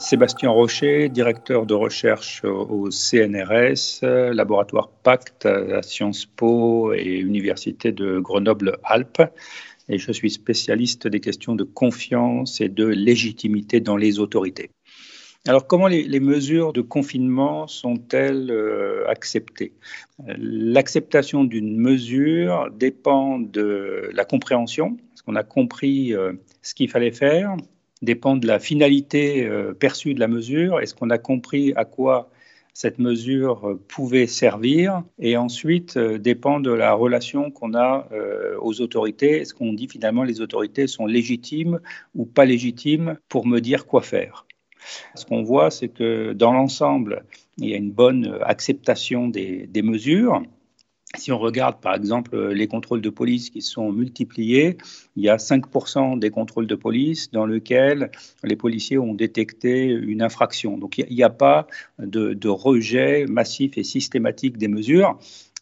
Sébastien 0.00 0.50
Rocher, 0.50 1.08
directeur 1.08 1.66
de 1.66 1.74
recherche 1.74 2.44
au 2.44 2.88
CNRS, 2.90 4.02
laboratoire 4.32 4.90
Pacte 5.02 5.46
à 5.46 5.82
Sciences 5.82 6.24
Po 6.24 6.92
et 6.94 7.18
Université 7.18 7.90
de 7.90 8.20
Grenoble-Alpes. 8.20 9.22
Et 9.88 9.98
je 9.98 10.12
suis 10.12 10.30
spécialiste 10.30 11.08
des 11.08 11.18
questions 11.18 11.56
de 11.56 11.64
confiance 11.64 12.60
et 12.60 12.68
de 12.68 12.86
légitimité 12.86 13.80
dans 13.80 13.96
les 13.96 14.20
autorités. 14.20 14.70
Alors, 15.46 15.66
comment 15.66 15.88
les, 15.88 16.20
mesures 16.20 16.72
de 16.72 16.82
confinement 16.82 17.66
sont-elles 17.66 18.50
euh, 18.50 19.08
acceptées? 19.08 19.72
L'acceptation 20.26 21.42
d'une 21.44 21.78
mesure 21.78 22.70
dépend 22.70 23.38
de 23.38 24.10
la 24.12 24.24
compréhension, 24.24 24.96
est-ce 25.14 25.22
qu'on 25.22 25.36
a 25.36 25.44
compris 25.44 26.12
euh, 26.12 26.34
ce 26.62 26.74
qu'il 26.74 26.90
fallait 26.90 27.12
faire, 27.12 27.56
dépend 28.02 28.36
de 28.36 28.46
la 28.46 28.58
finalité 28.58 29.44
euh, 29.46 29.72
perçue 29.72 30.14
de 30.14 30.20
la 30.20 30.28
mesure. 30.28 30.80
Est-ce 30.80 30.94
qu'on 30.94 31.10
a 31.10 31.18
compris 31.18 31.72
à 31.76 31.84
quoi 31.84 32.30
cette 32.74 32.98
mesure 32.98 33.68
euh, 33.68 33.80
pouvait 33.88 34.26
servir? 34.26 35.02
Et 35.18 35.36
ensuite 35.36 35.96
euh, 35.96 36.18
dépend 36.18 36.60
de 36.60 36.70
la 36.70 36.92
relation 36.92 37.50
qu'on 37.50 37.74
a 37.74 38.08
aux 38.60 38.80
autorités. 38.80 39.40
Est-ce 39.40 39.54
qu'on 39.54 39.72
dit 39.72 39.88
finalement 39.88 40.22
les 40.22 40.40
autorités 40.40 40.86
sont 40.86 41.06
légitimes 41.06 41.80
ou 42.14 42.24
pas 42.24 42.44
légitimes 42.44 43.18
pour 43.28 43.46
me 43.46 43.60
dire 43.60 43.86
quoi 43.86 44.02
faire? 44.02 44.46
Ce 45.14 45.26
qu'on 45.26 45.42
voit, 45.42 45.70
c'est 45.70 45.88
que 45.88 46.32
dans 46.32 46.52
l'ensemble, 46.52 47.24
il 47.58 47.68
y 47.68 47.74
a 47.74 47.76
une 47.76 47.90
bonne 47.90 48.38
acceptation 48.42 49.28
des 49.28 49.82
mesures. 49.82 50.42
Si 51.16 51.32
on 51.32 51.38
regarde 51.38 51.80
par 51.80 51.94
exemple 51.94 52.50
les 52.50 52.66
contrôles 52.66 53.00
de 53.00 53.08
police 53.08 53.48
qui 53.48 53.62
sont 53.62 53.92
multipliés, 53.92 54.76
il 55.16 55.24
y 55.24 55.30
a 55.30 55.36
5% 55.36 56.18
des 56.18 56.28
contrôles 56.28 56.66
de 56.66 56.74
police 56.74 57.30
dans 57.30 57.46
lesquels 57.46 58.10
les 58.44 58.56
policiers 58.56 58.98
ont 58.98 59.14
détecté 59.14 59.86
une 59.86 60.20
infraction. 60.20 60.76
Donc 60.76 60.98
il 60.98 61.14
n'y 61.14 61.22
a, 61.22 61.30
pas 61.30 61.66
de, 61.98 62.34
de, 62.34 62.48
rejet 62.48 63.24
massif 63.26 63.78
et 63.78 63.84
systématique 63.84 64.58
des 64.58 64.68
mesures 64.68 65.18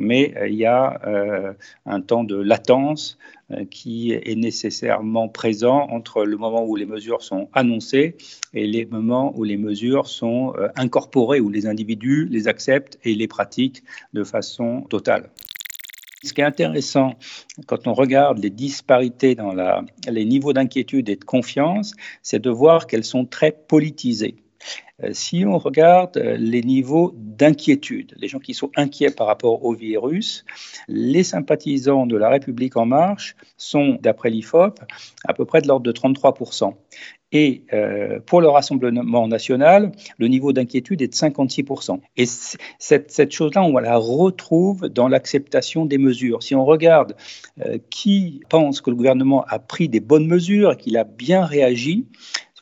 mais 0.00 0.34
euh, 0.36 0.48
il 0.48 0.56
y 0.56 0.64
a 0.64 1.00
euh, 1.06 1.52
un 1.86 2.00
temps 2.00 2.24
de 2.24 2.34
latence 2.34 3.18
euh, 3.52 3.64
qui 3.66 4.12
est 4.12 4.34
nécessairement 4.34 5.28
présent 5.28 5.86
entre 5.90 6.24
le 6.24 6.36
moment 6.36 6.64
où 6.64 6.74
les 6.74 6.86
mesures 6.86 7.22
sont 7.22 7.48
annoncées 7.52 8.16
et 8.54 8.66
les 8.66 8.86
moments 8.86 9.32
où 9.36 9.44
les 9.44 9.58
mesures 9.58 10.08
sont 10.08 10.54
incorporées, 10.74 11.40
où 11.40 11.50
les 11.50 11.66
individus 11.66 12.26
les 12.30 12.48
acceptent 12.48 12.98
et 13.04 13.14
les 13.14 13.28
pratiquent 13.28 13.84
de 14.14 14.24
façon 14.24 14.82
totale. 14.88 15.30
Ce 16.22 16.32
qui 16.32 16.40
est 16.40 16.44
intéressant 16.44 17.14
quand 17.66 17.86
on 17.86 17.92
regarde 17.92 18.38
les 18.38 18.50
disparités 18.50 19.34
dans 19.34 19.54
les 20.08 20.24
niveaux 20.24 20.52
d'inquiétude 20.52 21.08
et 21.08 21.16
de 21.16 21.24
confiance, 21.24 21.94
c'est 22.22 22.40
de 22.40 22.50
voir 22.50 22.86
qu'elles 22.86 23.04
sont 23.04 23.26
très 23.26 23.52
politisées. 23.52 24.36
Euh, 25.02 25.10
si 25.12 25.44
on 25.46 25.58
regarde 25.58 26.16
euh, 26.16 26.36
les 26.36 26.62
niveaux 26.62 27.12
d'inquiétude, 27.16 28.14
les 28.18 28.28
gens 28.28 28.38
qui 28.38 28.54
sont 28.54 28.70
inquiets 28.76 29.10
par 29.10 29.26
rapport 29.26 29.64
au 29.64 29.74
virus, 29.74 30.44
les 30.88 31.22
sympathisants 31.22 32.06
de 32.06 32.16
la 32.16 32.28
République 32.28 32.76
en 32.76 32.86
marche 32.86 33.36
sont, 33.56 33.98
d'après 34.00 34.30
l'IFOP, 34.30 34.80
à 35.24 35.34
peu 35.34 35.44
près 35.44 35.62
de 35.62 35.68
l'ordre 35.68 35.84
de 35.84 35.92
33%. 35.92 36.74
Et 37.32 37.62
euh, 37.72 38.18
pour 38.18 38.40
le 38.40 38.48
Rassemblement 38.48 39.28
national, 39.28 39.92
le 40.18 40.26
niveau 40.26 40.52
d'inquiétude 40.52 41.00
est 41.00 41.06
de 41.06 41.14
56%. 41.14 42.00
Et 42.16 42.26
cette, 42.26 43.12
cette 43.12 43.30
chose-là, 43.30 43.62
on 43.62 43.78
la 43.78 43.96
retrouve 43.96 44.88
dans 44.88 45.06
l'acceptation 45.06 45.86
des 45.86 45.98
mesures. 45.98 46.42
Si 46.42 46.56
on 46.56 46.64
regarde 46.64 47.14
qui 47.88 48.40
pense 48.48 48.80
que 48.80 48.90
le 48.90 48.96
gouvernement 48.96 49.44
a 49.46 49.60
pris 49.60 49.88
des 49.88 50.00
bonnes 50.00 50.26
mesures 50.26 50.72
et 50.72 50.76
qu'il 50.76 50.96
a 50.96 51.04
bien 51.04 51.44
réagi, 51.44 52.06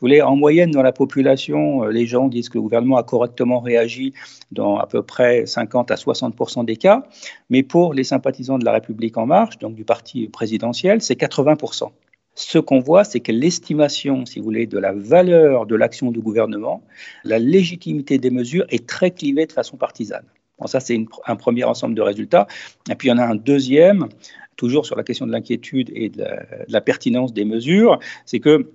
vous 0.00 0.06
voulez, 0.06 0.22
en 0.22 0.36
moyenne, 0.36 0.70
dans 0.70 0.82
la 0.82 0.92
population, 0.92 1.84
euh, 1.84 1.90
les 1.90 2.06
gens 2.06 2.28
disent 2.28 2.48
que 2.48 2.58
le 2.58 2.62
gouvernement 2.62 2.96
a 2.98 3.02
correctement 3.02 3.58
réagi 3.58 4.14
dans 4.52 4.76
à 4.76 4.86
peu 4.86 5.02
près 5.02 5.44
50 5.44 5.90
à 5.90 5.96
60% 5.96 6.64
des 6.64 6.76
cas. 6.76 7.02
Mais 7.50 7.64
pour 7.64 7.94
les 7.94 8.04
sympathisants 8.04 8.58
de 8.58 8.64
la 8.64 8.72
République 8.72 9.16
En 9.16 9.26
Marche, 9.26 9.58
donc 9.58 9.74
du 9.74 9.84
parti 9.84 10.28
présidentiel, 10.28 11.02
c'est 11.02 11.18
80% 11.18 11.90
ce 12.38 12.58
qu'on 12.58 12.78
voit, 12.78 13.02
c'est 13.02 13.18
que 13.18 13.32
l'estimation, 13.32 14.24
si 14.24 14.38
vous 14.38 14.44
voulez, 14.44 14.68
de 14.68 14.78
la 14.78 14.92
valeur 14.92 15.66
de 15.66 15.74
l'action 15.74 16.12
du 16.12 16.20
gouvernement, 16.20 16.84
la 17.24 17.40
légitimité 17.40 18.18
des 18.18 18.30
mesures 18.30 18.64
est 18.68 18.86
très 18.86 19.10
clivée 19.10 19.46
de 19.46 19.50
façon 19.50 19.76
partisane. 19.76 20.24
Bon, 20.60 20.68
ça, 20.68 20.78
c'est 20.78 21.04
un 21.26 21.34
premier 21.34 21.64
ensemble 21.64 21.96
de 21.96 22.02
résultats. 22.02 22.46
Et 22.88 22.94
puis, 22.94 23.08
il 23.08 23.10
y 23.10 23.14
en 23.14 23.18
a 23.18 23.24
un 23.24 23.34
deuxième, 23.34 24.08
toujours 24.54 24.86
sur 24.86 24.94
la 24.94 25.02
question 25.02 25.26
de 25.26 25.32
l'inquiétude 25.32 25.90
et 25.92 26.10
de 26.10 26.24
la 26.68 26.80
pertinence 26.80 27.32
des 27.32 27.44
mesures, 27.44 27.98
c'est 28.24 28.38
que 28.38 28.70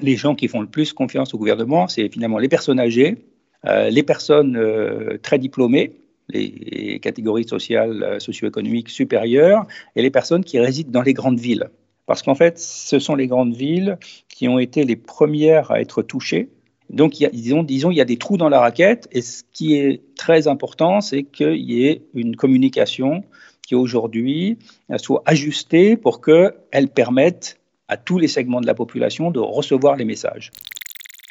les 0.00 0.16
gens 0.16 0.34
qui 0.34 0.48
font 0.48 0.60
le 0.60 0.66
plus 0.66 0.92
confiance 0.92 1.34
au 1.34 1.38
gouvernement, 1.38 1.88
c'est 1.88 2.08
finalement 2.08 2.38
les 2.38 2.48
personnes 2.48 2.80
âgées, 2.80 3.18
euh, 3.66 3.90
les 3.90 4.02
personnes 4.02 4.56
euh, 4.56 5.18
très 5.22 5.38
diplômées, 5.38 5.92
les 6.28 6.98
catégories 7.00 7.46
sociales, 7.46 8.02
euh, 8.02 8.18
socio-économiques 8.18 8.88
supérieures, 8.88 9.66
et 9.96 10.02
les 10.02 10.10
personnes 10.10 10.44
qui 10.44 10.58
résident 10.58 10.90
dans 10.90 11.02
les 11.02 11.12
grandes 11.12 11.38
villes. 11.38 11.68
Parce 12.06 12.22
qu'en 12.22 12.34
fait, 12.34 12.58
ce 12.58 12.98
sont 12.98 13.14
les 13.14 13.26
grandes 13.26 13.54
villes 13.54 13.98
qui 14.28 14.48
ont 14.48 14.58
été 14.58 14.84
les 14.84 14.96
premières 14.96 15.70
à 15.70 15.80
être 15.80 16.02
touchées. 16.02 16.48
Donc, 16.90 17.12
disons, 17.32 17.62
disons, 17.62 17.90
il 17.90 17.96
y 17.96 18.00
a 18.00 18.04
des 18.04 18.16
trous 18.16 18.36
dans 18.36 18.48
la 18.48 18.60
raquette, 18.60 19.08
et 19.12 19.22
ce 19.22 19.44
qui 19.52 19.76
est 19.76 20.02
très 20.16 20.48
important, 20.48 21.00
c'est 21.00 21.22
qu'il 21.22 21.70
y 21.70 21.86
ait 21.86 22.02
une 22.14 22.34
communication 22.34 23.22
qui 23.66 23.74
aujourd'hui 23.74 24.58
soit 24.96 25.22
ajustée 25.24 25.96
pour 25.96 26.20
qu'elle 26.20 26.88
permette 26.92 27.61
à 27.92 27.98
tous 27.98 28.18
les 28.18 28.28
segments 28.28 28.62
de 28.62 28.66
la 28.66 28.74
population 28.74 29.30
de 29.30 29.38
recevoir 29.38 29.96
les 29.96 30.06
messages. 30.06 30.50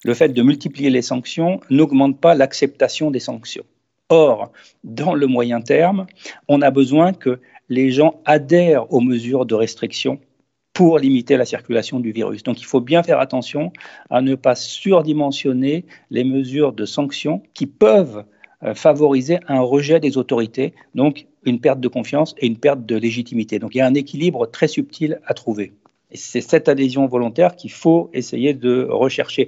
Le 0.03 0.13
fait 0.13 0.29
de 0.29 0.43
multiplier 0.43 0.91
les 0.91 1.01
sanctions 1.01 1.59
n'augmente 1.71 2.21
pas 2.21 2.35
l'acceptation 2.35 3.09
des 3.09 3.19
sanctions. 3.19 3.65
Or, 4.09 4.51
dans 4.83 5.15
le 5.15 5.25
moyen 5.25 5.61
terme, 5.61 6.05
on 6.47 6.61
a 6.61 6.69
besoin 6.69 7.13
que 7.13 7.39
les 7.69 7.89
gens 7.89 8.21
adhèrent 8.25 8.93
aux 8.93 9.01
mesures 9.01 9.47
de 9.47 9.55
restriction 9.55 10.19
pour 10.73 10.99
limiter 10.99 11.35
la 11.35 11.45
circulation 11.45 11.99
du 11.99 12.11
virus. 12.11 12.43
Donc 12.43 12.61
il 12.61 12.65
faut 12.65 12.79
bien 12.79 13.01
faire 13.01 13.19
attention 13.19 13.73
à 14.11 14.21
ne 14.21 14.35
pas 14.35 14.53
surdimensionner 14.53 15.85
les 16.11 16.23
mesures 16.23 16.73
de 16.73 16.85
sanctions 16.85 17.41
qui 17.55 17.65
peuvent 17.65 18.23
euh, 18.63 18.75
favoriser 18.75 19.39
un 19.47 19.61
rejet 19.61 19.99
des 19.99 20.19
autorités, 20.19 20.75
donc 20.93 21.25
une 21.43 21.59
perte 21.59 21.79
de 21.79 21.87
confiance 21.87 22.35
et 22.37 22.45
une 22.45 22.57
perte 22.57 22.85
de 22.85 22.95
légitimité. 22.95 23.57
Donc 23.57 23.73
il 23.73 23.79
y 23.79 23.81
a 23.81 23.87
un 23.87 23.95
équilibre 23.95 24.45
très 24.45 24.67
subtil 24.67 25.19
à 25.25 25.33
trouver. 25.33 25.73
C'est 26.13 26.41
cette 26.41 26.69
adhésion 26.69 27.07
volontaire 27.07 27.55
qu'il 27.55 27.71
faut 27.71 28.09
essayer 28.13 28.53
de 28.53 28.87
rechercher. 28.89 29.47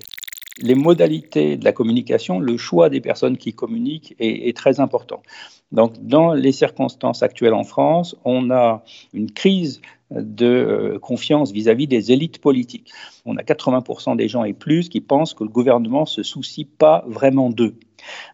Les 0.59 0.75
modalités 0.75 1.57
de 1.57 1.65
la 1.65 1.71
communication, 1.71 2.39
le 2.39 2.57
choix 2.57 2.89
des 2.89 3.01
personnes 3.01 3.37
qui 3.37 3.53
communiquent 3.53 4.15
est, 4.19 4.55
très 4.55 4.79
important. 4.79 5.23
Donc, 5.71 5.93
dans 5.99 6.33
les 6.33 6.51
circonstances 6.51 7.23
actuelles 7.23 7.55
en 7.55 7.63
France, 7.63 8.15
on 8.23 8.51
a 8.51 8.83
une 9.13 9.31
crise 9.31 9.81
de 10.11 10.45
euh, 10.45 10.99
confiance 10.99 11.51
vis-à-vis 11.51 11.87
des 11.87 12.11
élites 12.11 12.39
politiques. 12.39 12.91
On 13.25 13.35
a 13.37 13.41
80% 13.41 14.15
des 14.15 14.27
gens 14.27 14.43
et 14.43 14.53
plus 14.53 14.89
qui 14.89 15.01
pensent 15.01 15.33
que 15.33 15.43
le 15.43 15.49
gouvernement 15.49 16.05
se 16.05 16.21
soucie 16.21 16.65
pas 16.65 17.03
vraiment 17.07 17.49
d'eux. 17.49 17.75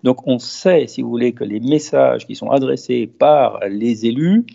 Donc 0.04 0.28
on 0.28 0.40
sait, 0.40 0.88
si 0.88 1.02
vous 1.02 1.10
voulez, 1.10 1.34
que 1.34 1.44
les 1.44 1.60
messages 1.60 2.26
qui 2.26 2.36
sont 2.36 2.50
adressés 2.50 3.08
par 3.08 3.60
les 3.70 4.06
élus 4.06 4.46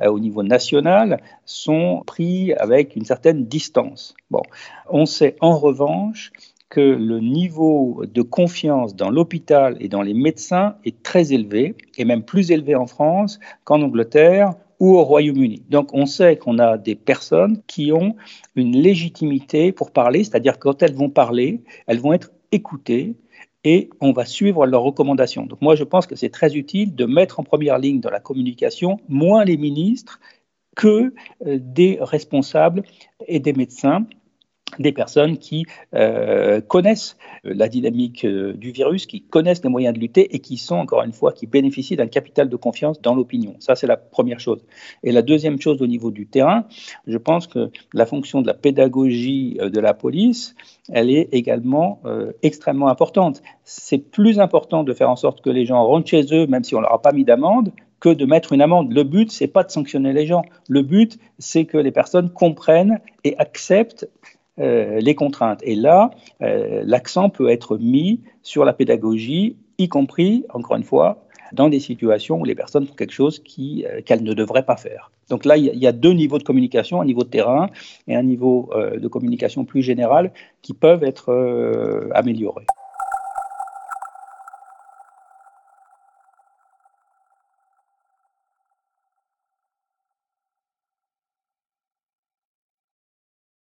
euh, 0.00 0.10
au 0.10 0.18
niveau 0.18 0.42
national 0.42 1.20
sont 1.44 2.02
pris 2.06 2.52
avec 2.54 2.96
une 2.96 3.04
certaine 3.04 3.44
distance. 3.44 4.14
Bon, 4.30 4.42
on 4.90 5.06
sait 5.06 5.36
en 5.40 5.58
revanche 5.58 6.32
que 6.74 6.80
le 6.80 7.20
niveau 7.20 8.02
de 8.12 8.22
confiance 8.22 8.96
dans 8.96 9.10
l'hôpital 9.10 9.76
et 9.78 9.88
dans 9.88 10.02
les 10.02 10.14
médecins 10.14 10.74
est 10.84 11.02
très 11.04 11.32
élevé, 11.32 11.76
et 11.98 12.04
même 12.04 12.24
plus 12.24 12.50
élevé 12.50 12.74
en 12.74 12.86
France 12.86 13.38
qu'en 13.62 13.80
Angleterre 13.82 14.54
ou 14.80 14.96
au 14.96 15.04
Royaume-Uni. 15.04 15.62
Donc 15.70 15.90
on 15.92 16.04
sait 16.04 16.36
qu'on 16.36 16.58
a 16.58 16.76
des 16.76 16.96
personnes 16.96 17.62
qui 17.66 17.92
ont 17.92 18.16
une 18.56 18.76
légitimité 18.76 19.70
pour 19.70 19.92
parler, 19.92 20.24
c'est-à-dire 20.24 20.58
quand 20.58 20.82
elles 20.82 20.94
vont 20.94 21.10
parler, 21.10 21.62
elles 21.86 22.00
vont 22.00 22.12
être 22.12 22.32
écoutées, 22.54 23.16
et 23.64 23.90
on 24.00 24.12
va 24.12 24.24
suivre 24.26 24.66
leurs 24.66 24.82
recommandations. 24.82 25.46
Donc 25.46 25.60
moi, 25.62 25.74
je 25.74 25.84
pense 25.84 26.06
que 26.06 26.16
c'est 26.16 26.28
très 26.28 26.54
utile 26.54 26.94
de 26.94 27.06
mettre 27.06 27.40
en 27.40 27.44
première 27.44 27.78
ligne 27.78 28.00
dans 28.00 28.10
la 28.10 28.20
communication 28.20 28.98
moins 29.08 29.44
les 29.44 29.56
ministres 29.56 30.20
que 30.76 31.14
euh, 31.46 31.58
des 31.60 31.98
responsables 32.00 32.82
et 33.26 33.40
des 33.40 33.52
médecins 33.52 34.06
des 34.78 34.92
personnes 34.92 35.38
qui 35.38 35.66
euh, 35.94 36.60
connaissent 36.60 37.16
euh, 37.46 37.52
la 37.54 37.68
dynamique 37.68 38.24
euh, 38.24 38.52
du 38.54 38.70
virus, 38.70 39.06
qui 39.06 39.22
connaissent 39.22 39.62
les 39.62 39.70
moyens 39.70 39.94
de 39.94 40.00
lutter 40.00 40.34
et 40.34 40.38
qui 40.40 40.56
sont, 40.56 40.76
encore 40.76 41.02
une 41.02 41.12
fois, 41.12 41.32
qui 41.32 41.46
bénéficient 41.46 41.96
d'un 41.96 42.06
capital 42.06 42.48
de 42.48 42.56
confiance 42.56 43.00
dans 43.00 43.14
l'opinion. 43.14 43.56
Ça, 43.58 43.74
c'est 43.74 43.86
la 43.86 43.96
première 43.96 44.40
chose. 44.40 44.64
Et 45.02 45.12
la 45.12 45.22
deuxième 45.22 45.60
chose 45.60 45.80
au 45.82 45.86
niveau 45.86 46.10
du 46.10 46.26
terrain, 46.26 46.64
je 47.06 47.18
pense 47.18 47.46
que 47.46 47.70
la 47.92 48.06
fonction 48.06 48.42
de 48.42 48.46
la 48.46 48.54
pédagogie 48.54 49.58
de 49.60 49.80
la 49.80 49.94
police, 49.94 50.54
elle 50.90 51.10
est 51.10 51.28
également 51.32 52.00
extrêmement 52.42 52.88
importante. 52.88 53.42
C'est 53.64 53.98
plus 53.98 54.38
important 54.38 54.84
de 54.84 54.92
faire 54.92 55.10
en 55.10 55.16
sorte 55.16 55.40
que 55.40 55.50
les 55.50 55.64
gens 55.64 55.84
rentrent 55.84 56.08
chez 56.08 56.24
eux, 56.32 56.46
même 56.46 56.64
si 56.64 56.74
on 56.74 56.80
leur 56.80 56.92
a 56.92 57.00
pas 57.00 57.12
mis 57.12 57.24
d'amende, 57.24 57.72
que 58.04 58.10
de 58.10 58.26
mettre 58.26 58.52
une 58.52 58.60
amende. 58.60 58.92
Le 58.92 59.02
but, 59.02 59.32
c'est 59.32 59.46
pas 59.46 59.64
de 59.64 59.70
sanctionner 59.70 60.12
les 60.12 60.26
gens. 60.26 60.42
Le 60.68 60.82
but, 60.82 61.18
c'est 61.38 61.64
que 61.64 61.78
les 61.78 61.90
personnes 61.90 62.28
comprennent 62.28 63.00
et 63.24 63.34
acceptent 63.38 64.06
les 64.58 65.14
contraintes. 65.14 65.60
Et 65.62 65.74
là, 65.74 66.10
l'accent 66.40 67.28
peut 67.28 67.48
être 67.48 67.78
mis 67.78 68.20
sur 68.42 68.64
la 68.64 68.72
pédagogie, 68.72 69.56
y 69.78 69.88
compris, 69.88 70.44
encore 70.50 70.76
une 70.76 70.84
fois, 70.84 71.26
dans 71.52 71.68
des 71.68 71.80
situations 71.80 72.40
où 72.40 72.44
les 72.44 72.54
personnes 72.54 72.86
font 72.86 72.94
quelque 72.94 73.12
chose 73.12 73.42
qu'elles 73.42 74.22
ne 74.22 74.32
devraient 74.32 74.64
pas 74.64 74.76
faire. 74.76 75.10
Donc 75.30 75.44
là, 75.44 75.56
il 75.56 75.66
y, 75.66 75.86
a 75.86 75.92
deux 75.92 76.12
niveaux 76.12 76.38
de 76.38 76.42
communication, 76.42 77.00
un 77.00 77.04
niveau 77.04 77.24
de 77.24 77.28
terrain 77.28 77.68
et 78.06 78.14
un 78.14 78.22
niveau 78.22 78.70
de 78.74 79.08
communication 79.08 79.64
plus 79.64 79.82
général 79.82 80.32
qui 80.62 80.74
peuvent 80.74 81.02
être 81.02 82.10
améliorés. 82.12 82.66